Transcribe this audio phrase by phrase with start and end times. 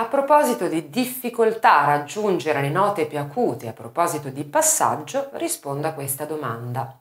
[0.00, 5.88] A proposito di difficoltà a raggiungere le note più acute, a proposito di passaggio, rispondo
[5.88, 6.98] a questa domanda.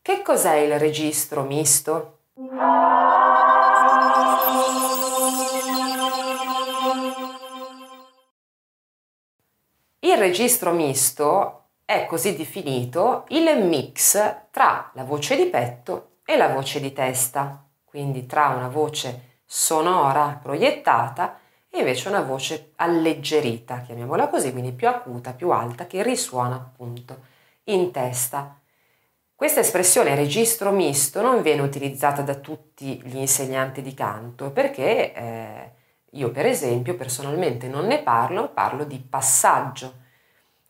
[0.00, 2.20] Che cos'è il registro misto?
[9.98, 16.48] Il registro misto è così definito il mix tra la voce di petto e la
[16.48, 21.40] voce di testa, quindi tra una voce sonora proiettata
[21.74, 27.18] e invece una voce alleggerita, chiamiamola così, quindi più acuta, più alta, che risuona appunto
[27.64, 28.60] in testa.
[29.34, 35.72] Questa espressione registro misto non viene utilizzata da tutti gli insegnanti di canto perché eh,
[36.10, 39.94] io per esempio personalmente non ne parlo, parlo di passaggio,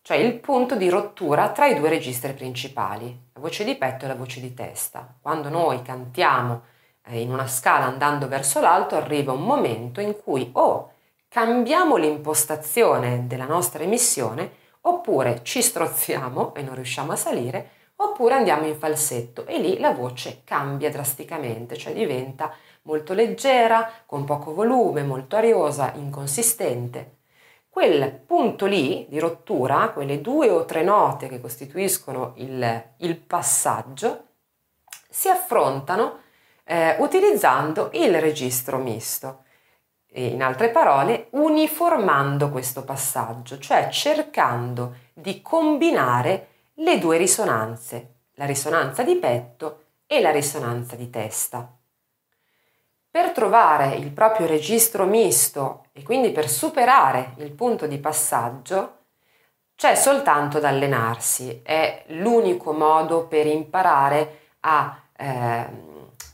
[0.02, 4.08] cioè il punto di rottura tra i due registri principali, la voce di petto e
[4.08, 5.16] la voce di testa.
[5.20, 6.62] Quando noi cantiamo
[7.06, 10.91] eh, in una scala andando verso l'alto arriva un momento in cui o
[11.32, 18.66] cambiamo l'impostazione della nostra emissione oppure ci strozziamo e non riusciamo a salire oppure andiamo
[18.66, 25.04] in falsetto e lì la voce cambia drasticamente, cioè diventa molto leggera, con poco volume,
[25.04, 27.20] molto ariosa, inconsistente.
[27.66, 34.24] Quel punto lì di rottura, quelle due o tre note che costituiscono il, il passaggio,
[35.08, 36.18] si affrontano
[36.64, 39.44] eh, utilizzando il registro misto.
[40.14, 49.02] In altre parole, uniformando questo passaggio, cioè cercando di combinare le due risonanze, la risonanza
[49.04, 51.66] di petto e la risonanza di testa.
[53.10, 58.98] Per trovare il proprio registro misto e quindi per superare il punto di passaggio,
[59.74, 65.66] c'è soltanto da allenarsi, è l'unico modo per imparare a eh,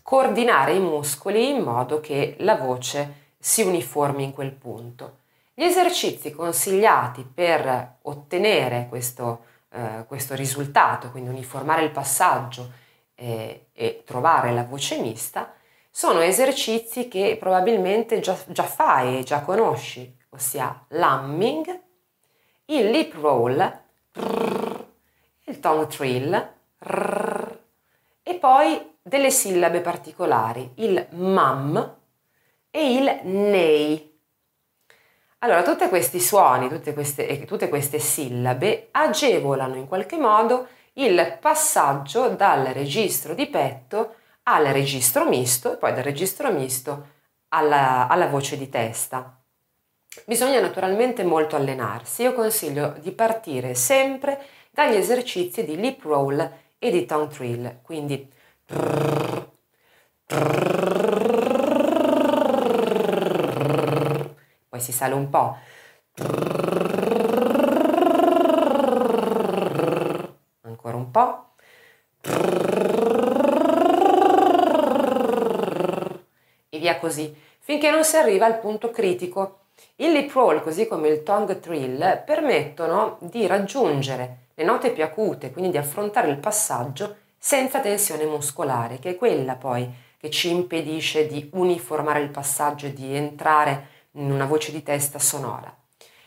[0.02, 5.18] coordinare i muscoli in modo che la voce si uniformi in quel punto.
[5.54, 12.70] Gli esercizi consigliati per ottenere questo, eh, questo risultato, quindi uniformare il passaggio
[13.14, 15.52] eh, e trovare la voce mista,
[15.90, 21.80] sono esercizi che probabilmente già, già fai e già conosci, ossia l'humming,
[22.66, 23.80] il lip roll,
[25.44, 26.52] il tongue trill
[28.22, 31.96] e poi delle sillabe particolari, il mam
[32.70, 34.16] e il nei.
[35.38, 42.30] Allora, tutti questi suoni, tutte queste, tutte queste sillabe agevolano in qualche modo il passaggio
[42.30, 47.06] dal registro di petto al registro misto e poi dal registro misto
[47.48, 49.38] alla, alla voce di testa.
[50.24, 52.22] Bisogna naturalmente molto allenarsi.
[52.22, 54.40] Io consiglio di partire sempre
[54.70, 58.30] dagli esercizi di lip roll e di tongue trill, quindi
[64.78, 65.56] poi si sale un po'.
[70.62, 71.44] Ancora un po'.
[76.70, 79.56] E via così, finché non si arriva al punto critico.
[79.96, 85.50] Il lip roll, così come il tongue trill, permettono di raggiungere le note più acute,
[85.50, 89.88] quindi di affrontare il passaggio senza tensione muscolare, che è quella poi
[90.18, 95.18] che ci impedisce di uniformare il passaggio e di entrare in una voce di testa
[95.18, 95.74] sonora.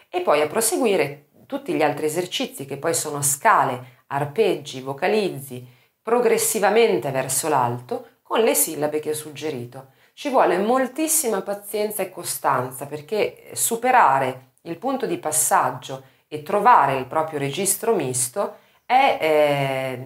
[0.09, 5.65] E poi a proseguire tutti gli altri esercizi che poi sono scale, arpeggi, vocalizzi,
[6.01, 9.91] progressivamente verso l'alto con le sillabe che ho suggerito.
[10.13, 17.05] Ci vuole moltissima pazienza e costanza perché superare il punto di passaggio e trovare il
[17.05, 20.05] proprio registro misto è eh,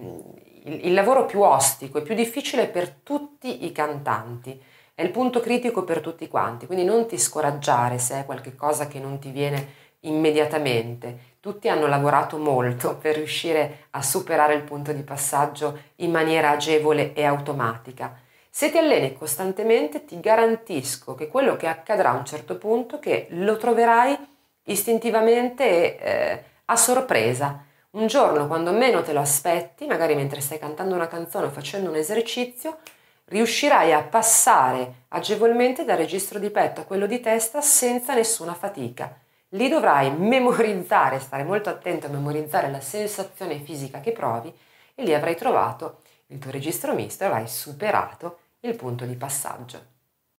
[0.64, 4.60] il, il lavoro più ostico e più difficile per tutti i cantanti
[4.96, 8.98] è il punto critico per tutti quanti, quindi non ti scoraggiare se è qualcosa che
[8.98, 11.34] non ti viene immediatamente.
[11.38, 17.12] Tutti hanno lavorato molto per riuscire a superare il punto di passaggio in maniera agevole
[17.12, 18.18] e automatica.
[18.48, 23.26] Se ti alleni costantemente ti garantisco che quello che accadrà a un certo punto che
[23.32, 24.16] lo troverai
[24.64, 27.62] istintivamente eh, a sorpresa.
[27.90, 31.90] Un giorno quando meno te lo aspetti, magari mentre stai cantando una canzone o facendo
[31.90, 32.78] un esercizio,
[33.26, 39.18] riuscirai a passare agevolmente dal registro di petto a quello di testa senza nessuna fatica.
[39.50, 44.52] Lì dovrai memorizzare, stare molto attento a memorizzare la sensazione fisica che provi
[44.94, 49.95] e lì avrai trovato il tuo registro misto e avrai superato il punto di passaggio.